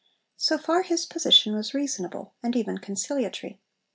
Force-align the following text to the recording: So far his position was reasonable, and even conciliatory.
So 0.35 0.57
far 0.57 0.81
his 0.81 1.05
position 1.05 1.53
was 1.53 1.75
reasonable, 1.75 2.33
and 2.41 2.55
even 2.55 2.79
conciliatory. 2.79 3.59